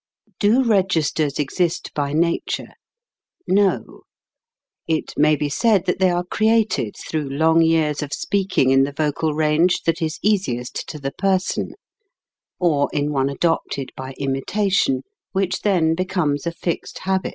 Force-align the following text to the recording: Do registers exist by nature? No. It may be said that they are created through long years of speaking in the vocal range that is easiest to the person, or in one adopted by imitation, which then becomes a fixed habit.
Do 0.39 0.63
registers 0.63 1.37
exist 1.37 1.93
by 1.93 2.11
nature? 2.11 2.69
No. 3.47 4.01
It 4.87 5.13
may 5.15 5.35
be 5.35 5.47
said 5.47 5.85
that 5.85 5.99
they 5.99 6.09
are 6.09 6.23
created 6.23 6.95
through 7.07 7.29
long 7.29 7.61
years 7.61 8.01
of 8.01 8.11
speaking 8.11 8.71
in 8.71 8.81
the 8.81 8.93
vocal 8.93 9.35
range 9.35 9.83
that 9.83 10.01
is 10.01 10.17
easiest 10.23 10.87
to 10.89 10.97
the 10.97 11.11
person, 11.11 11.75
or 12.57 12.89
in 12.91 13.11
one 13.11 13.29
adopted 13.29 13.91
by 13.95 14.15
imitation, 14.17 15.03
which 15.33 15.61
then 15.61 15.93
becomes 15.93 16.47
a 16.47 16.51
fixed 16.51 16.97
habit. 17.03 17.29